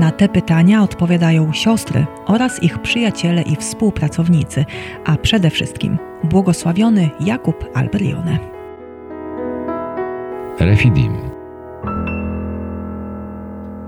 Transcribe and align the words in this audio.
Na 0.00 0.10
te 0.10 0.28
pytania 0.28 0.82
odpowiadają 0.82 1.52
siostry 1.52 2.06
oraz 2.26 2.62
ich 2.62 2.78
przyjaciele 2.78 3.42
i 3.42 3.56
współpracownicy, 3.56 4.64
a 5.04 5.16
przede 5.16 5.50
wszystkim 5.50 5.98
błogosławiony 6.24 7.10
Jakub 7.20 7.64
Alberione. 7.74 8.38
Refidim. 10.60 11.16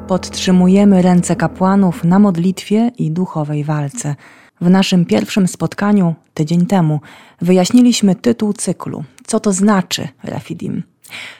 Podtrzymujemy 0.06 1.02
ręce 1.02 1.36
kapłanów 1.36 2.04
na 2.04 2.18
modlitwie 2.18 2.90
i 2.98 3.10
duchowej 3.10 3.64
walce. 3.64 4.14
W 4.60 4.70
naszym 4.70 5.04
pierwszym 5.04 5.48
spotkaniu, 5.48 6.14
tydzień 6.34 6.66
temu, 6.66 7.00
wyjaśniliśmy 7.40 8.14
tytuł 8.14 8.52
cyklu. 8.52 9.04
Co 9.26 9.40
to 9.40 9.52
znaczy 9.52 10.08
Refidim? 10.24 10.82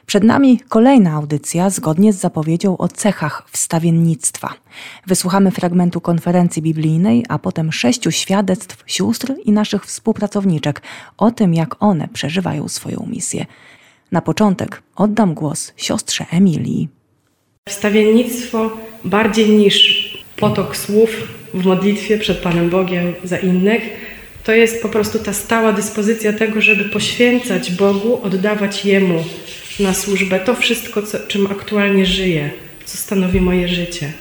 Przed 0.07 0.25
nami 0.25 0.61
kolejna 0.69 1.13
audycja 1.13 1.71
zgodnie 1.71 2.13
z 2.13 2.17
zapowiedzią 2.17 2.79
o 2.79 2.89
cechach 2.89 3.43
wstawiennictwa. 3.51 4.55
Wysłuchamy 5.07 5.51
fragmentu 5.51 6.01
konferencji 6.01 6.63
biblijnej, 6.63 7.25
a 7.29 7.39
potem 7.39 7.73
sześciu 7.73 8.11
świadectw 8.11 8.85
sióstr 8.87 9.35
i 9.45 9.53
naszych 9.53 9.87
współpracowniczek 9.87 10.83
o 11.17 11.31
tym, 11.31 11.55
jak 11.55 11.83
one 11.83 12.09
przeżywają 12.13 12.69
swoją 12.69 13.07
misję. 13.11 13.47
Na 14.13 14.21
początek 14.21 14.83
oddam 14.97 15.35
głos 15.35 15.73
siostrze 15.77 16.27
Emilii. 16.31 16.89
Wstawiennictwo 17.69 18.71
bardziej 19.05 19.51
niż 19.51 20.09
potok 20.37 20.77
słów 20.77 21.11
w 21.55 21.65
modlitwie 21.65 22.19
przed 22.19 22.39
Panem 22.39 22.71
Bogiem 22.71 23.15
za 23.25 23.37
innych, 23.39 23.83
to 24.49 24.53
jest 24.53 24.83
po 24.83 24.89
prostu 24.89 25.19
ta 25.19 25.33
stała 25.33 25.73
dyspozycja 25.73 26.33
tego, 26.33 26.61
żeby 26.61 26.85
poświęcać 26.85 27.73
Bogu, 27.73 28.21
oddawać 28.23 28.85
Jemu 28.85 29.25
na 29.81 29.95
służbę 29.95 30.41
to 30.41 30.55
wszystko, 30.55 31.03
co, 31.03 31.19
czym 31.19 31.47
aktualnie 31.47 32.07
żyję, 32.07 32.51
co 32.85 32.99
stanowi 32.99 33.41
moje 33.41 33.69
życie. 33.69 34.13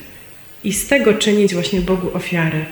I 0.64 0.74
z 0.74 0.88
tego 0.88 1.14
czynić 1.14 1.54
właśnie 1.54 1.82
Bogu 1.82 2.10
ofiarę, 2.14 2.66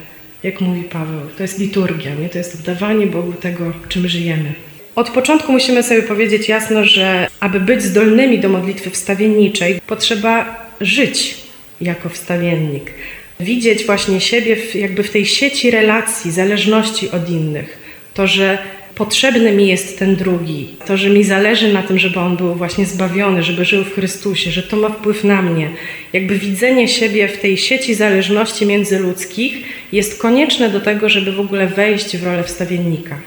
jak 0.43 0.61
mówi 0.61 0.83
Paweł. 0.83 1.21
To 1.37 1.43
jest 1.43 1.59
liturgia, 1.59 2.15
nie? 2.15 2.29
to 2.29 2.37
jest 2.37 2.55
oddawanie 2.55 3.07
Bogu 3.07 3.33
tego, 3.33 3.73
czym 3.89 4.07
żyjemy. 4.07 4.53
Od 4.95 5.09
początku 5.09 5.51
musimy 5.51 5.83
sobie 5.83 6.03
powiedzieć 6.03 6.49
jasno, 6.49 6.85
że 6.85 7.27
aby 7.39 7.59
być 7.59 7.83
zdolnymi 7.83 8.39
do 8.39 8.49
modlitwy 8.49 8.89
wstawienniczej, 8.89 9.81
potrzeba 9.87 10.65
żyć 10.81 11.37
jako 11.81 12.09
wstawiennik. 12.09 12.91
Widzieć 13.39 13.85
właśnie 13.85 14.21
siebie 14.21 14.55
w, 14.55 14.75
jakby 14.75 15.03
w 15.03 15.11
tej 15.11 15.25
sieci 15.25 15.71
relacji, 15.71 16.31
zależności 16.31 17.11
od 17.11 17.29
innych. 17.29 17.77
To, 18.13 18.27
że 18.27 18.57
potrzebny 18.95 19.51
mi 19.51 19.67
jest 19.67 19.99
ten 19.99 20.15
drugi, 20.15 20.67
to, 20.85 20.97
że 20.97 21.09
mi 21.09 21.23
zależy 21.23 21.73
na 21.73 21.83
tym, 21.83 21.99
żeby 21.99 22.19
on 22.19 22.37
był 22.37 22.55
właśnie 22.55 22.85
zbawiony, 22.85 23.43
żeby 23.43 23.65
żył 23.65 23.83
w 23.83 23.93
Chrystusie, 23.93 24.51
że 24.51 24.63
to 24.63 24.77
ma 24.77 24.89
wpływ 24.89 25.23
na 25.23 25.41
mnie. 25.41 25.69
Jakby 26.13 26.39
widzenie 26.39 26.87
siebie 26.87 27.27
w 27.27 27.37
tej 27.37 27.57
sieci 27.57 27.95
zależności 27.95 28.65
międzyludzkich 28.65 29.63
jest 29.91 30.21
konieczne 30.21 30.69
do 30.69 30.81
tego, 30.81 31.09
żeby 31.09 31.31
w 31.31 31.39
ogóle 31.39 31.67
wejść 31.67 32.17
w 32.17 32.23
rolę 32.23 32.43
wstawiennika. 32.43 33.17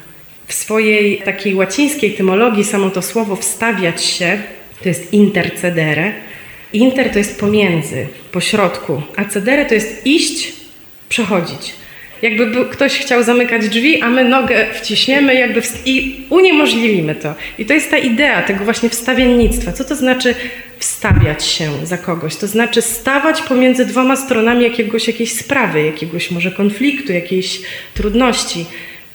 W 0.46 0.54
swojej 0.54 1.18
takiej 1.18 1.54
łacińskiej 1.54 2.12
tymologii 2.12 2.64
samo 2.64 2.90
to 2.90 3.02
słowo 3.02 3.36
wstawiać 3.36 4.04
się 4.04 4.38
to 4.82 4.88
jest 4.88 5.12
intercedere. 5.12 6.12
Inter 6.72 7.10
to 7.10 7.18
jest 7.18 7.40
pomiędzy, 7.40 8.06
pośrodku, 8.32 9.02
a 9.16 9.24
cedere 9.24 9.66
to 9.66 9.74
jest 9.74 10.06
iść, 10.06 10.52
przechodzić. 11.08 11.74
Jakby 12.22 12.64
ktoś 12.64 12.98
chciał 12.98 13.22
zamykać 13.22 13.68
drzwi, 13.68 14.02
a 14.02 14.10
my 14.10 14.24
nogę 14.24 14.66
wciśniemy 14.74 15.34
jakby 15.34 15.62
i 15.84 16.16
uniemożliwimy 16.30 17.14
to. 17.14 17.34
I 17.58 17.66
to 17.66 17.74
jest 17.74 17.90
ta 17.90 17.98
idea 17.98 18.42
tego 18.42 18.64
właśnie 18.64 18.88
wstawiennictwa. 18.88 19.72
Co 19.72 19.84
to 19.84 19.96
znaczy 19.96 20.34
wstawiać 20.78 21.44
się 21.44 21.86
za 21.86 21.98
kogoś? 21.98 22.36
To 22.36 22.46
znaczy 22.46 22.82
stawać 22.82 23.42
pomiędzy 23.42 23.86
dwoma 23.86 24.16
stronami 24.16 24.64
jakiegoś, 24.64 25.06
jakiejś 25.06 25.32
sprawy, 25.32 25.82
jakiegoś 25.82 26.30
może 26.30 26.50
konfliktu, 26.50 27.12
jakiejś 27.12 27.60
trudności. 27.94 28.66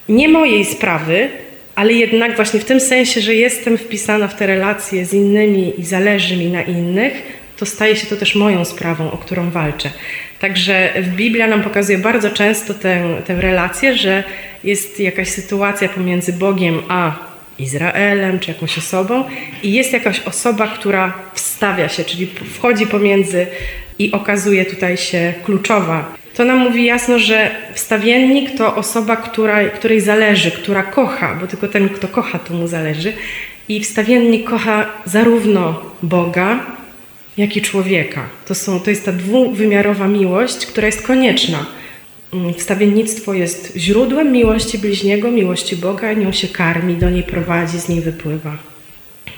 Nie 0.09 0.29
mojej 0.29 0.65
sprawy, 0.65 1.29
ale 1.75 1.93
jednak 1.93 2.35
właśnie 2.35 2.59
w 2.59 2.65
tym 2.65 2.79
sensie, 2.79 3.21
że 3.21 3.35
jestem 3.35 3.77
wpisana 3.77 4.27
w 4.27 4.35
te 4.35 4.47
relacje 4.47 5.05
z 5.05 5.13
innymi 5.13 5.73
i 5.77 5.85
zależy 5.85 6.37
mi 6.37 6.45
na 6.45 6.61
innych, 6.61 7.42
to 7.57 7.65
staje 7.65 7.95
się 7.95 8.07
to 8.07 8.15
też 8.15 8.35
moją 8.35 8.65
sprawą, 8.65 9.11
o 9.11 9.17
którą 9.17 9.49
walczę. 9.49 9.89
Także 10.39 10.93
Biblia 11.03 11.47
nam 11.47 11.63
pokazuje 11.63 11.97
bardzo 11.97 12.29
często 12.29 12.73
tę, 12.73 13.21
tę 13.27 13.41
relację, 13.41 13.97
że 13.97 14.23
jest 14.63 14.99
jakaś 14.99 15.27
sytuacja 15.27 15.89
pomiędzy 15.89 16.33
Bogiem 16.33 16.81
a 16.87 17.15
Izraelem 17.59 18.39
czy 18.39 18.51
jakąś 18.51 18.77
osobą 18.77 19.23
i 19.63 19.73
jest 19.73 19.93
jakaś 19.93 20.19
osoba, 20.19 20.67
która 20.67 21.13
wstawia 21.33 21.89
się, 21.89 22.03
czyli 22.03 22.27
wchodzi 22.53 22.87
pomiędzy 22.87 23.47
i 23.99 24.11
okazuje 24.11 24.65
tutaj 24.65 24.97
się 24.97 25.33
kluczowa. 25.45 26.13
To 26.35 26.45
nam 26.45 26.57
mówi 26.57 26.85
jasno, 26.85 27.19
że 27.19 27.51
wstawiennik 27.73 28.57
to 28.57 28.75
osoba, 28.75 29.15
która, 29.15 29.69
której 29.69 30.01
zależy, 30.01 30.51
która 30.51 30.83
kocha, 30.83 31.35
bo 31.41 31.47
tylko 31.47 31.67
ten, 31.67 31.89
kto 31.89 32.07
kocha, 32.07 32.39
to 32.39 32.53
mu 32.53 32.67
zależy. 32.67 33.13
I 33.69 33.83
wstawiennik 33.83 34.49
kocha 34.49 34.85
zarówno 35.05 35.81
Boga, 36.03 36.59
jak 37.37 37.57
i 37.57 37.61
człowieka. 37.61 38.29
To, 38.47 38.55
są, 38.55 38.79
to 38.79 38.89
jest 38.89 39.05
ta 39.05 39.11
dwuwymiarowa 39.11 40.07
miłość, 40.07 40.65
która 40.65 40.85
jest 40.85 41.01
konieczna. 41.01 41.65
Mm, 42.33 42.53
wstawiennictwo 42.53 43.33
jest 43.33 43.73
źródłem 43.75 44.31
miłości 44.31 44.77
bliźniego, 44.77 45.31
miłości 45.31 45.75
Boga, 45.75 46.13
nią 46.13 46.31
się 46.31 46.47
karmi, 46.47 46.95
do 46.95 47.09
niej 47.09 47.23
prowadzi, 47.23 47.79
z 47.79 47.89
niej 47.89 48.01
wypływa. 48.01 48.72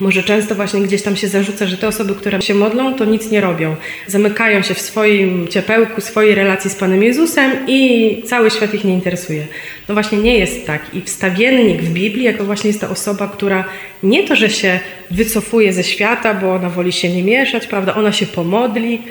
Może 0.00 0.22
często 0.22 0.54
właśnie 0.54 0.80
gdzieś 0.80 1.02
tam 1.02 1.16
się 1.16 1.28
zarzuca, 1.28 1.66
że 1.66 1.76
te 1.76 1.88
osoby, 1.88 2.14
które 2.14 2.42
się 2.42 2.54
modlą, 2.54 2.94
to 2.94 3.04
nic 3.04 3.30
nie 3.30 3.40
robią. 3.40 3.76
Zamykają 4.06 4.62
się 4.62 4.74
w 4.74 4.80
swoim 4.80 5.48
ciepełku, 5.48 6.00
swojej 6.00 6.34
relacji 6.34 6.70
z 6.70 6.74
Panem 6.74 7.02
Jezusem 7.02 7.52
i 7.66 8.22
cały 8.26 8.50
świat 8.50 8.74
ich 8.74 8.84
nie 8.84 8.94
interesuje. 8.94 9.46
No 9.88 9.94
właśnie 9.94 10.18
nie 10.18 10.38
jest 10.38 10.66
tak. 10.66 10.94
I 10.94 11.00
wstawiennik 11.00 11.82
w 11.82 11.92
Biblii, 11.92 12.24
jako 12.24 12.44
właśnie 12.44 12.68
jest 12.68 12.80
ta 12.80 12.88
osoba, 12.88 13.28
która 13.28 13.64
nie 14.02 14.28
to, 14.28 14.36
że 14.36 14.50
się 14.50 14.80
wycofuje 15.10 15.72
ze 15.72 15.84
świata, 15.84 16.34
bo 16.34 16.54
ona 16.54 16.70
woli 16.70 16.92
się 16.92 17.08
nie 17.08 17.22
mieszać, 17.22 17.66
prawda? 17.66 17.94
Ona 17.94 18.12
się 18.12 18.26
pomodli, 18.26 19.02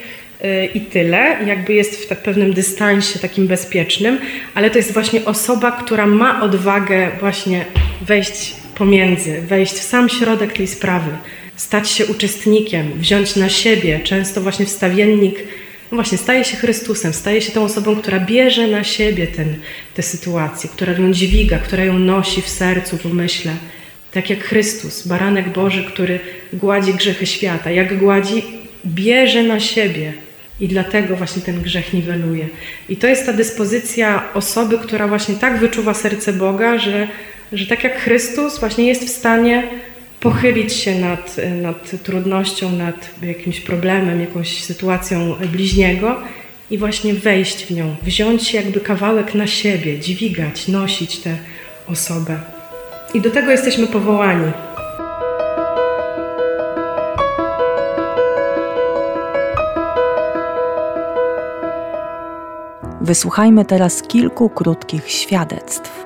y, 0.44 0.70
i 0.74 0.82
tyle, 0.82 1.38
jakby 1.46 1.74
jest 1.74 2.04
w 2.04 2.08
tak 2.08 2.24
pewnym 2.24 2.54
dystansie 2.54 3.20
takim 3.20 3.48
bezpiecznym, 3.48 4.18
ale 4.56 4.70
to 4.70 4.78
jest 4.78 4.94
właśnie 4.94 5.26
osoba, 5.26 5.72
która 5.72 6.06
ma 6.06 6.42
odwagę 6.42 7.12
właśnie 7.20 7.66
wejść 8.02 8.65
pomiędzy, 8.78 9.42
wejść 9.42 9.74
w 9.74 9.84
sam 9.84 10.10
środek 10.10 10.54
tej 10.54 10.68
sprawy, 10.68 11.12
stać 11.56 11.90
się 11.90 12.06
uczestnikiem, 12.06 12.92
wziąć 12.94 13.36
na 13.36 13.50
siebie, 13.50 14.00
często 14.04 14.42
właśnie 14.42 14.66
wstawiennik, 14.66 15.36
no 15.92 15.96
właśnie 15.96 16.18
staje 16.18 16.44
się 16.44 16.58
Chrystusem, 16.58 17.14
staje 17.14 17.42
się 17.42 17.52
tą 17.52 17.64
osobą, 17.64 17.96
która 17.96 18.20
bierze 18.20 18.68
na 18.68 18.84
siebie 18.84 19.28
ten, 19.28 19.56
tę 19.96 20.04
sytuację, 20.04 20.70
która 20.74 20.94
ją 20.94 21.14
dźwiga, 21.14 21.60
która 21.60 21.84
ją 21.84 22.00
nosi 22.00 22.42
w 22.42 22.50
sercu, 22.50 22.98
w 22.98 23.06
umyśle. 23.06 23.52
Tak 24.12 24.30
jak 24.30 24.44
Chrystus, 24.44 25.08
baranek 25.08 25.50
Boży, 25.50 25.84
który 25.84 26.20
gładzi 26.54 26.94
grzechy 26.94 27.26
świata. 27.26 27.72
Jak 27.72 28.00
gładzi, 28.00 28.44
bierze 28.86 29.44
na 29.44 29.60
siebie 29.60 30.14
i 30.60 30.68
dlatego 30.68 31.16
właśnie 31.16 31.42
ten 31.42 31.62
grzech 31.62 31.94
niweluje. 31.94 32.48
I 32.90 32.98
to 32.98 33.08
jest 33.08 33.26
ta 33.26 33.34
dyspozycja 33.34 34.34
osoby, 34.34 34.78
która 34.80 35.08
właśnie 35.08 35.36
tak 35.36 35.60
wyczuwa 35.60 35.94
serce 35.94 36.34
Boga, 36.34 36.78
że 36.78 37.08
że 37.54 37.66
tak 37.66 37.84
jak 37.84 38.00
Chrystus 38.00 38.60
właśnie 38.60 38.88
jest 38.88 39.04
w 39.04 39.10
stanie 39.10 39.64
pochylić 40.20 40.74
się 40.74 41.00
nad, 41.00 41.36
nad 41.62 42.04
trudnością, 42.04 42.72
nad 42.72 43.10
jakimś 43.22 43.60
problemem, 43.60 44.22
jakąś 44.22 44.64
sytuacją 44.64 45.36
bliźniego 45.52 46.18
i 46.72 46.78
właśnie 46.78 47.14
wejść 47.14 47.66
w 47.66 47.72
nią, 47.72 47.96
wziąć 48.04 48.54
jakby 48.54 48.80
kawałek 48.80 49.34
na 49.34 49.48
siebie, 49.48 50.00
dźwigać, 50.00 50.68
nosić 50.68 51.18
tę 51.18 51.38
osobę. 51.88 52.40
I 53.14 53.22
do 53.22 53.32
tego 53.32 53.52
jesteśmy 53.52 53.88
powołani. 53.88 54.52
Wysłuchajmy 63.02 63.66
teraz 63.66 64.04
kilku 64.04 64.50
krótkich 64.50 65.12
świadectw. 65.12 66.05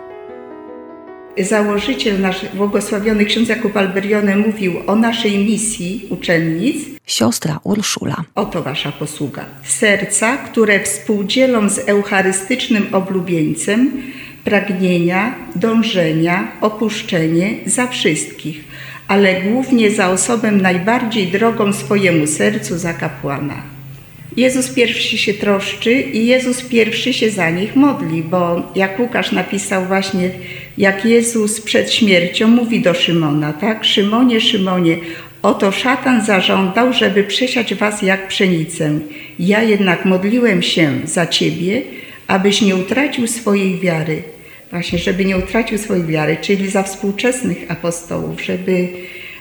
Założyciel 1.43 2.21
nasz, 2.21 2.45
błogosławiony 2.53 3.25
ksiądz 3.25 3.49
Jakub 3.49 3.77
Alberione 3.77 4.35
mówił 4.35 4.73
o 4.87 4.95
naszej 4.95 5.37
misji 5.37 6.05
uczennic. 6.09 6.77
Siostra 7.07 7.59
Urszula. 7.63 8.23
Oto 8.35 8.63
wasza 8.63 8.91
posługa. 8.91 9.45
Serca, 9.63 10.37
które 10.37 10.83
współdzielą 10.83 11.69
z 11.69 11.79
eucharystycznym 11.79 12.87
oblubieńcem 12.91 13.91
pragnienia, 14.43 15.35
dążenia, 15.55 16.51
opuszczenie 16.61 17.55
za 17.65 17.87
wszystkich, 17.87 18.63
ale 19.07 19.41
głównie 19.41 19.91
za 19.91 20.09
osobę 20.09 20.51
najbardziej 20.51 21.27
drogą 21.27 21.73
swojemu 21.73 22.27
sercu, 22.27 22.77
za 22.77 22.93
kapłana. 22.93 23.61
Jezus 24.37 24.69
pierwszy 24.69 25.17
się 25.17 25.33
troszczy 25.33 25.93
i 25.93 26.27
Jezus 26.27 26.61
pierwszy 26.61 27.13
się 27.13 27.31
za 27.31 27.49
nich 27.49 27.75
modli, 27.75 28.23
bo 28.23 28.71
jak 28.75 28.99
Łukasz 28.99 29.31
napisał 29.31 29.85
właśnie, 29.85 30.29
jak 30.79 31.05
Jezus 31.05 31.61
przed 31.61 31.93
śmiercią 31.93 32.47
mówi 32.47 32.81
do 32.81 32.93
Szymona, 32.93 33.53
tak? 33.53 33.85
Szymonie, 33.85 34.41
Szymonie, 34.41 34.97
oto 35.41 35.71
szatan 35.71 36.25
zażądał, 36.25 36.93
żeby 36.93 37.23
przesiać 37.23 37.75
was 37.75 38.01
jak 38.01 38.27
pszenicę. 38.27 38.99
Ja 39.39 39.63
jednak 39.63 40.05
modliłem 40.05 40.61
się 40.61 40.91
za 41.05 41.27
ciebie, 41.27 41.81
abyś 42.27 42.61
nie 42.61 42.75
utracił 42.75 43.27
swojej 43.27 43.79
wiary. 43.79 44.23
Właśnie, 44.71 44.99
żeby 44.99 45.25
nie 45.25 45.37
utracił 45.37 45.77
swojej 45.77 46.05
wiary, 46.05 46.37
czyli 46.41 46.69
za 46.69 46.83
współczesnych 46.83 47.57
apostołów, 47.71 48.41
żeby 48.41 48.87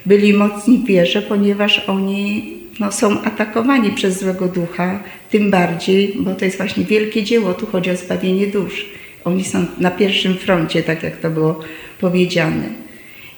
byli 0.07 0.33
mocni 0.33 0.79
w 0.79 0.87
wierze, 0.87 1.23
ponieważ 1.23 1.79
oni 1.79 2.53
no, 2.81 2.93
są 2.93 3.23
atakowani 3.23 3.91
przez 3.91 4.21
złego 4.21 4.49
ducha, 4.49 5.03
tym 5.31 5.51
bardziej, 5.51 6.17
bo 6.21 6.35
to 6.35 6.45
jest 6.45 6.57
właśnie 6.57 6.85
wielkie 6.85 7.23
dzieło, 7.23 7.55
tu 7.55 7.67
chodzi 7.67 7.91
o 7.91 7.97
zbawienie 7.97 8.47
dusz. 8.47 8.98
Oni 9.29 9.45
są 9.45 9.67
na 9.79 9.91
pierwszym 9.91 10.35
froncie, 10.35 10.83
tak 10.83 11.03
jak 11.03 11.17
to 11.17 11.31
było 11.31 11.61
powiedziane. 12.01 12.65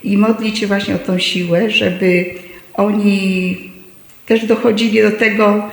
I 0.04 0.16
modlić 0.16 0.58
się 0.58 0.66
właśnie 0.66 0.94
o 0.94 0.98
tą 0.98 1.19
siłę, 1.19 1.70
żeby 1.70 2.25
oni 2.75 3.56
też 4.26 4.46
dochodzili 4.46 5.02
do 5.02 5.10
tego 5.10 5.70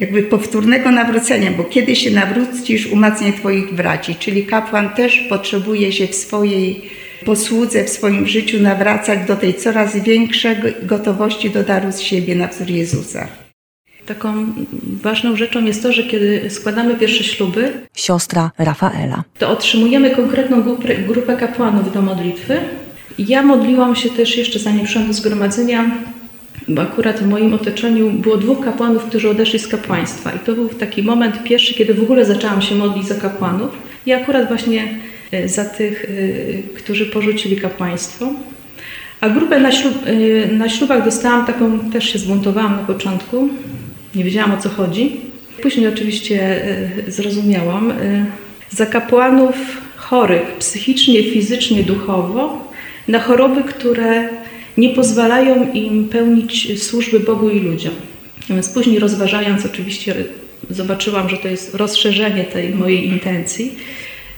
jakby 0.00 0.22
powtórnego 0.22 0.90
nawrócenia, 0.90 1.50
bo 1.50 1.64
kiedy 1.64 1.96
się 1.96 2.10
nawrócisz, 2.10 2.86
umacniaj 2.86 3.32
Twoich 3.32 3.74
braci. 3.74 4.14
Czyli 4.14 4.46
kapłan 4.46 4.90
też 4.90 5.18
potrzebuje 5.28 5.92
się 5.92 6.06
w 6.06 6.14
swojej 6.14 6.80
posłudze, 7.24 7.84
w 7.84 7.90
swoim 7.90 8.26
życiu 8.26 8.62
nawracać 8.62 9.18
do 9.26 9.36
tej 9.36 9.54
coraz 9.54 9.96
większej 9.96 10.56
gotowości 10.82 11.50
do 11.50 11.62
daru 11.62 11.92
z 11.92 12.00
siebie 12.00 12.34
na 12.34 12.48
wzór 12.48 12.70
Jezusa. 12.70 13.43
Taką 14.06 14.46
ważną 15.02 15.36
rzeczą 15.36 15.64
jest 15.64 15.82
to, 15.82 15.92
że 15.92 16.02
kiedy 16.02 16.50
składamy 16.50 16.94
pierwsze 16.94 17.24
śluby, 17.24 17.72
siostra 17.96 18.50
Rafaela, 18.58 19.24
to 19.38 19.50
otrzymujemy 19.50 20.10
konkretną 20.10 20.62
grupę, 20.62 20.94
grupę 20.94 21.36
kapłanów 21.36 21.92
do 21.92 22.02
modlitwy. 22.02 22.56
Ja 23.18 23.42
modliłam 23.42 23.96
się 23.96 24.10
też 24.10 24.36
jeszcze 24.36 24.58
zanim 24.58 24.84
przyszłam 24.84 25.06
do 25.06 25.12
zgromadzenia, 25.12 25.90
bo 26.68 26.82
akurat 26.82 27.20
w 27.20 27.28
moim 27.28 27.54
otoczeniu 27.54 28.10
było 28.10 28.36
dwóch 28.36 28.64
kapłanów, 28.64 29.04
którzy 29.04 29.30
odeszli 29.30 29.58
z 29.58 29.68
kapłaństwa. 29.68 30.32
I 30.32 30.38
to 30.38 30.52
był 30.52 30.68
taki 30.68 31.02
moment 31.02 31.42
pierwszy, 31.42 31.74
kiedy 31.74 31.94
w 31.94 32.02
ogóle 32.02 32.24
zaczęłam 32.24 32.62
się 32.62 32.74
modlić 32.74 33.06
za 33.06 33.14
kapłanów. 33.14 33.70
I 34.06 34.12
akurat 34.12 34.48
właśnie 34.48 34.98
e, 35.32 35.48
za 35.48 35.64
tych, 35.64 36.04
e, 36.04 36.08
którzy 36.78 37.06
porzucili 37.06 37.56
kapłaństwo. 37.56 38.28
A 39.20 39.28
grupę 39.28 39.60
na, 39.60 39.72
ślub, 39.72 39.94
e, 40.06 40.52
na 40.52 40.68
ślubach 40.68 41.04
dostałam 41.04 41.46
taką, 41.46 41.78
też 41.90 42.12
się 42.12 42.18
zbuntowałam 42.18 42.72
na 42.72 42.82
początku. 42.82 43.48
Nie 44.14 44.24
wiedziałam 44.24 44.52
o 44.52 44.56
co 44.56 44.68
chodzi. 44.68 45.16
Później 45.62 45.86
oczywiście 45.86 46.60
zrozumiałam. 47.08 47.92
Za 48.70 48.86
kapłanów 48.86 49.56
chorych 49.96 50.56
psychicznie, 50.58 51.22
fizycznie, 51.22 51.82
duchowo, 51.82 52.72
na 53.08 53.20
choroby, 53.20 53.62
które 53.62 54.28
nie 54.78 54.88
pozwalają 54.88 55.72
im 55.72 56.08
pełnić 56.08 56.82
służby 56.82 57.20
Bogu 57.20 57.50
i 57.50 57.60
ludziom. 57.60 57.94
Więc 58.50 58.68
później 58.68 58.98
rozważając, 58.98 59.66
oczywiście 59.66 60.14
zobaczyłam, 60.70 61.28
że 61.28 61.36
to 61.36 61.48
jest 61.48 61.74
rozszerzenie 61.74 62.44
tej 62.44 62.74
mojej 62.74 63.06
intencji 63.06 63.74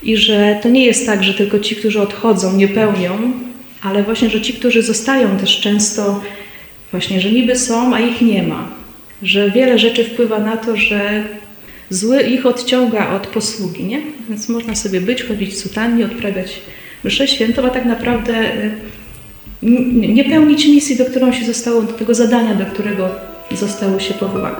i 0.02 0.16
że 0.16 0.58
to 0.62 0.68
nie 0.68 0.84
jest 0.84 1.06
tak, 1.06 1.24
że 1.24 1.34
tylko 1.34 1.58
ci, 1.58 1.76
którzy 1.76 2.00
odchodzą, 2.00 2.56
nie 2.56 2.68
pełnią, 2.68 3.32
ale 3.82 4.02
właśnie, 4.02 4.30
że 4.30 4.40
ci, 4.40 4.52
którzy 4.52 4.82
zostają 4.82 5.36
też 5.36 5.60
często 5.60 6.20
właśnie, 6.90 7.20
że 7.20 7.32
niby 7.32 7.56
są, 7.56 7.94
a 7.94 8.00
ich 8.00 8.20
nie 8.20 8.42
ma. 8.42 8.75
Że 9.22 9.50
wiele 9.50 9.78
rzeczy 9.78 10.04
wpływa 10.04 10.38
na 10.38 10.56
to, 10.56 10.76
że 10.76 11.22
zły 11.90 12.22
ich 12.22 12.46
odciąga 12.46 13.10
od 13.10 13.26
posługi, 13.26 13.84
nie? 13.84 14.00
Więc 14.28 14.48
można 14.48 14.74
sobie 14.74 15.00
być, 15.00 15.22
chodzić 15.22 15.50
w 15.50 15.58
sutannie, 15.58 16.04
odprawiać 16.04 16.60
mszę 17.04 17.28
świętą, 17.28 17.66
a 17.66 17.70
tak 17.70 17.84
naprawdę 17.84 18.34
nie 19.92 20.24
pełnić 20.24 20.66
misji, 20.66 20.96
do 20.96 21.04
którą 21.04 21.32
się 21.32 21.44
zostało, 21.44 21.82
do 21.82 21.92
tego 21.92 22.14
zadania, 22.14 22.54
do 22.54 22.66
którego 22.66 23.08
zostało 23.50 24.00
się 24.00 24.14
powołane. 24.14 24.56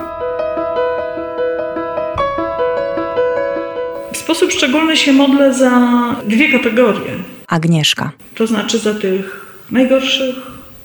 W 4.13 4.17
sposób 4.17 4.51
szczególny 4.51 4.97
się 4.97 5.13
modlę 5.13 5.53
za 5.53 5.81
dwie 6.27 6.51
kategorie. 6.51 7.11
Agnieszka. 7.47 8.11
To 8.35 8.47
znaczy 8.47 8.79
za 8.79 8.93
tych 8.93 9.45
najgorszych 9.71 10.35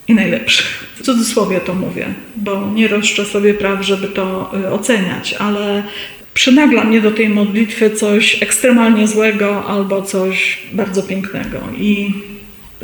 i 0.08 0.14
najlepszych. 0.14 0.87
W 0.96 1.02
cudzysłowie 1.02 1.60
to 1.60 1.75
mówię, 1.75 2.06
bo 2.37 2.70
nie 2.75 2.88
roszczę 2.88 3.25
sobie 3.25 3.54
praw, 3.54 3.82
żeby 3.82 4.08
to 4.08 4.52
y, 4.64 4.70
oceniać, 4.70 5.34
ale 5.34 5.82
przynagla 6.34 6.84
mnie 6.84 7.00
do 7.00 7.10
tej 7.10 7.28
modlitwy 7.28 7.90
coś 7.90 8.43
ekstremalnie 8.43 9.08
złego 9.08 9.64
albo 9.64 10.02
coś 10.02 10.58
bardzo 10.72 11.02
pięknego. 11.02 11.58
I 11.78 12.14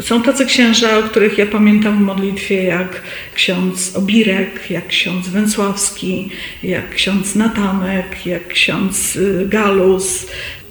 są 0.00 0.22
tacy 0.22 0.46
księża, 0.46 0.98
o 0.98 1.02
których 1.02 1.38
ja 1.38 1.46
pamiętam 1.46 1.98
w 1.98 2.00
modlitwie, 2.00 2.62
jak 2.62 3.02
ksiądz 3.34 3.96
Obirek, 3.96 4.70
jak 4.70 4.86
ksiądz 4.86 5.28
Węsławski, 5.28 6.28
jak 6.62 6.94
ksiądz 6.94 7.34
Natamek, 7.34 8.26
jak 8.26 8.48
ksiądz 8.48 9.16
y, 9.16 9.46
Galus. 9.48 10.26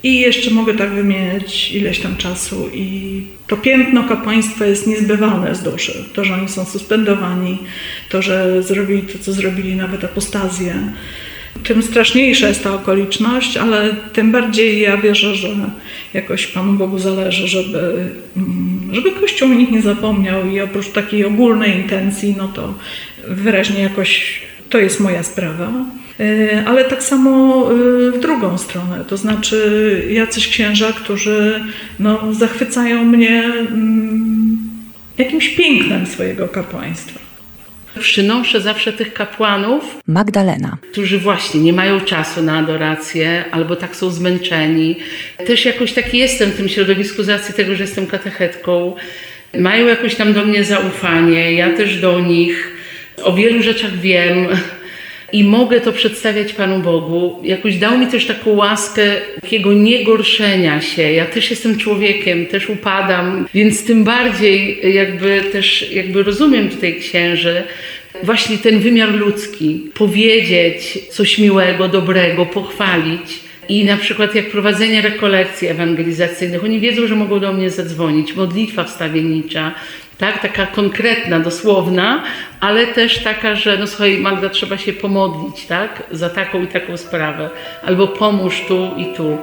I 0.08 0.20
jeszcze 0.20 0.52
mogę 0.52 0.74
tak 0.74 0.90
wymieniać 0.90 1.72
ileś 1.72 2.00
tam 2.00 2.18
czasu. 2.18 2.70
I 2.74 3.22
to 3.48 3.58
piętno 3.58 4.04
kapłaństwa 4.04 4.66
jest 4.66 4.88
niezbywalne 4.88 5.56
z 5.56 5.64
duszy. 5.64 6.04
To, 6.14 6.26
że 6.26 6.34
oni 6.34 6.50
są 6.50 6.66
suspendowani, 6.66 7.58
to, 8.10 8.22
że 8.22 8.64
zrobili 8.64 9.02
to, 9.02 9.20
co 9.20 9.34
zrobili, 9.34 9.76
nawet 9.76 10.04
apostazję 10.04 10.74
tym 11.64 11.84
straszniejsza 11.84 12.48
jest 12.48 12.64
ta 12.64 12.74
okoliczność, 12.74 13.58
ale 13.58 13.96
tym 14.14 14.32
bardziej 14.32 14.82
ja 14.82 14.98
wierzę, 14.98 15.36
że 15.36 15.50
jakoś 16.14 16.48
Panu 16.48 16.74
Bogu 16.74 17.00
zależy, 17.00 17.48
żeby, 17.48 18.10
mm, 18.38 18.90
żeby 18.92 19.12
Kościół 19.12 19.52
o 19.52 19.54
nich 19.54 19.72
nie 19.72 19.82
zapomniał 19.82 20.50
i 20.50 20.62
oprócz 20.62 20.90
takiej 20.90 21.26
ogólnej 21.26 21.76
intencji, 21.76 22.36
no 22.38 22.48
to 22.48 22.74
wyraźnie 23.28 23.82
jakoś 23.82 24.42
to 24.70 24.78
jest 24.78 25.00
moja 25.00 25.24
sprawa. 25.24 25.72
Y, 26.20 26.64
ale 26.66 26.86
tak 26.86 27.04
samo 27.04 27.64
y, 27.72 28.12
w 28.12 28.20
drugą 28.20 28.58
stronę, 28.58 29.06
to 29.08 29.18
znaczy 29.18 30.08
jacyś 30.10 30.48
księża, 30.48 30.94
którzy 30.94 31.64
no, 32.00 32.34
zachwycają 32.34 33.04
mnie 33.04 33.44
mm, 33.44 34.58
jakimś 35.18 35.50
pięknem 35.50 36.06
swojego 36.06 36.48
kapłaństwa. 36.48 37.20
Przynoszę 38.00 38.62
zawsze 38.62 38.94
tych 38.94 39.14
kapłanów, 39.14 39.84
Magdalena, 40.08 40.78
którzy 40.92 41.20
właśnie 41.20 41.62
nie 41.62 41.74
mają 41.74 42.00
czasu 42.00 42.44
na 42.44 42.58
adorację 42.58 43.44
albo 43.52 43.76
tak 43.76 43.96
są 43.96 44.10
zmęczeni. 44.10 44.96
Też 45.48 45.66
jakoś 45.66 45.94
taki 45.94 46.18
jestem 46.18 46.52
w 46.52 46.58
tym 46.58 46.70
środowisku 46.70 47.24
z 47.24 47.30
racji 47.30 47.54
tego, 47.54 47.76
że 47.76 47.84
jestem 47.84 48.08
katechetką. 48.08 48.96
Mają 49.60 49.88
jakoś 49.88 50.16
tam 50.16 50.34
do 50.34 50.46
mnie 50.46 50.64
zaufanie, 50.64 51.54
ja 51.54 51.78
też 51.78 52.02
do 52.02 52.20
nich. 52.20 52.77
O 53.24 53.34
wielu 53.34 53.64
rzeczach 53.64 54.00
wiem 54.00 54.48
i 55.32 55.44
mogę 55.44 55.82
to 55.82 55.92
przedstawiać 55.92 56.54
Panu 56.54 56.80
Bogu. 56.80 57.42
Jakoś 57.44 57.76
dał 57.76 57.98
mi 57.98 58.08
też 58.08 58.26
taką 58.26 58.56
łaskę 58.56 59.16
takiego 59.42 59.74
niegorszenia 59.74 60.82
się. 60.82 61.12
Ja 61.12 61.26
też 61.26 61.50
jestem 61.50 61.78
człowiekiem, 61.78 62.46
też 62.46 62.70
upadam, 62.70 63.48
więc 63.54 63.84
tym 63.84 64.04
bardziej 64.04 64.80
jakby 64.96 65.42
też 65.52 65.92
jakby 65.92 66.24
rozumiem 66.24 66.70
tutaj 66.70 66.96
księży, 67.00 67.64
właśnie 68.24 68.58
ten 68.58 68.80
wymiar 68.80 69.14
ludzki, 69.14 69.82
powiedzieć 69.94 71.00
coś 71.10 71.38
miłego, 71.38 71.88
dobrego, 71.88 72.46
pochwalić. 72.46 73.47
I 73.70 73.86
na 73.86 73.98
przykład 73.98 74.36
jak 74.36 74.52
prowadzenie 74.52 75.02
rekolekcji 75.02 75.68
ewangelizacyjnych, 75.68 76.64
oni 76.64 76.80
wiedzą, 76.80 77.08
że 77.08 77.16
mogą 77.16 77.40
do 77.40 77.54
mnie 77.54 77.70
zadzwonić, 77.70 78.36
modlitwa 78.36 78.84
wstawiennicza, 78.84 79.72
tak? 80.18 80.42
Taka 80.42 80.66
konkretna, 80.66 81.40
dosłowna, 81.40 82.24
ale 82.60 82.88
też 82.88 83.24
taka, 83.24 83.56
że 83.56 83.78
no 83.78 83.88
słuchaj 83.88 84.18
Magda, 84.18 84.50
trzeba 84.50 84.78
się 84.78 84.94
pomodlić, 84.94 85.66
tak? 85.66 86.04
Za 86.12 86.30
taką 86.30 86.64
i 86.64 86.68
taką 86.68 86.98
sprawę. 86.98 87.50
Albo 87.84 88.08
pomóż 88.08 88.64
tu 88.68 88.90
i 88.98 89.06
tu. 89.16 89.38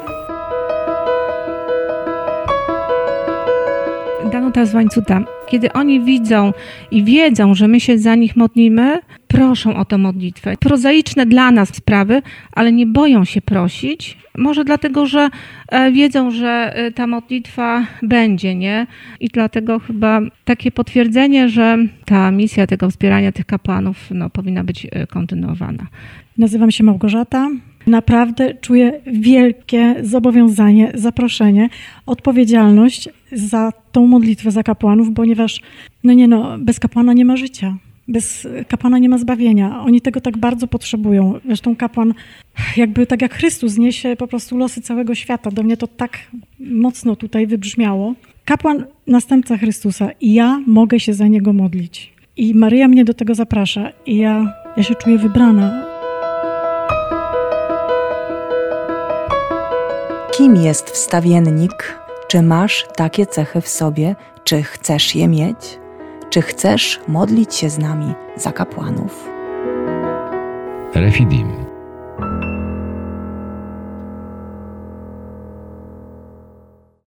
Księżąta 4.34 4.66
z 4.66 4.74
łańcuta, 4.74 5.24
kiedy 5.46 5.72
oni 5.72 6.00
widzą 6.00 6.52
i 6.90 7.04
wiedzą, 7.04 7.54
że 7.54 7.68
my 7.68 7.80
się 7.80 7.98
za 7.98 8.14
nich 8.14 8.36
modlimy, 8.36 9.00
proszą 9.28 9.76
o 9.76 9.84
tę 9.84 9.98
modlitwę. 9.98 10.54
Prozaiczne 10.60 11.26
dla 11.26 11.50
nas 11.50 11.74
sprawy, 11.74 12.22
ale 12.52 12.72
nie 12.72 12.86
boją 12.86 13.24
się 13.24 13.40
prosić. 13.40 14.18
Może 14.38 14.64
dlatego, 14.64 15.06
że 15.06 15.30
e, 15.68 15.92
wiedzą, 15.92 16.30
że 16.30 16.72
e, 16.74 16.92
ta 16.92 17.06
modlitwa 17.06 17.86
będzie, 18.02 18.54
nie? 18.54 18.86
I 19.20 19.28
dlatego 19.28 19.78
chyba 19.78 20.20
takie 20.44 20.70
potwierdzenie, 20.70 21.48
że 21.48 21.78
ta 22.04 22.30
misja 22.30 22.66
tego 22.66 22.90
wspierania 22.90 23.32
tych 23.32 23.46
kapłanów 23.46 23.96
no, 24.10 24.30
powinna 24.30 24.64
być 24.64 24.86
e, 24.90 25.06
kontynuowana. 25.06 25.86
Nazywam 26.38 26.70
się 26.70 26.84
Małgorzata. 26.84 27.50
Naprawdę 27.86 28.54
czuję 28.54 29.00
wielkie 29.06 29.94
zobowiązanie, 30.02 30.92
zaproszenie, 30.94 31.68
odpowiedzialność 32.06 33.08
za 33.32 33.72
tą 33.92 34.06
modlitwę 34.06 34.50
za 34.50 34.62
kapłanów, 34.62 35.08
ponieważ 35.14 35.60
no 36.04 36.12
nie 36.12 36.28
no, 36.28 36.58
bez 36.58 36.80
kapłana 36.80 37.12
nie 37.12 37.24
ma 37.24 37.36
życia. 37.36 37.76
Bez 38.08 38.48
kapłana 38.68 38.98
nie 38.98 39.08
ma 39.08 39.18
zbawienia. 39.18 39.80
Oni 39.80 40.00
tego 40.00 40.20
tak 40.20 40.38
bardzo 40.38 40.66
potrzebują. 40.66 41.40
Zresztą 41.46 41.76
kapłan, 41.76 42.14
jakby 42.76 43.06
tak 43.06 43.22
jak 43.22 43.34
Chrystus, 43.34 43.78
niesie 43.78 44.16
po 44.16 44.26
prostu 44.26 44.56
losy 44.56 44.80
całego 44.80 45.14
świata. 45.14 45.50
Do 45.50 45.62
mnie 45.62 45.76
to 45.76 45.86
tak 45.86 46.18
mocno 46.60 47.16
tutaj 47.16 47.46
wybrzmiało. 47.46 48.14
Kapłan, 48.44 48.84
następca 49.06 49.56
Chrystusa 49.56 50.10
i 50.20 50.34
ja 50.34 50.62
mogę 50.66 51.00
się 51.00 51.14
za 51.14 51.26
niego 51.26 51.52
modlić. 51.52 52.12
I 52.36 52.54
Maryja 52.54 52.88
mnie 52.88 53.04
do 53.04 53.14
tego 53.14 53.34
zaprasza 53.34 53.92
i 54.06 54.16
ja, 54.16 54.54
ja 54.76 54.82
się 54.82 54.94
czuję 54.94 55.18
wybrana. 55.18 55.93
Kim 60.36 60.56
jest 60.56 60.90
wstawiennik? 60.90 61.98
Czy 62.28 62.42
masz 62.42 62.86
takie 62.96 63.26
cechy 63.26 63.60
w 63.60 63.68
sobie? 63.68 64.16
Czy 64.44 64.62
chcesz 64.62 65.14
je 65.14 65.28
mieć? 65.28 65.78
Czy 66.30 66.42
chcesz 66.42 67.00
modlić 67.08 67.54
się 67.54 67.70
z 67.70 67.78
nami 67.78 68.14
za 68.36 68.52
kapłanów? 68.52 69.28
Refidim 70.94 71.63